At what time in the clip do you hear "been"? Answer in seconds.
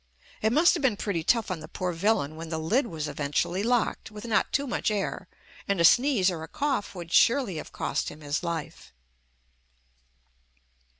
0.81-0.97